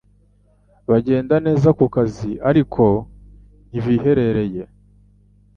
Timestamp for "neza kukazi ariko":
1.45-2.83